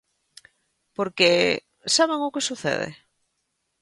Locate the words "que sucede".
2.33-2.89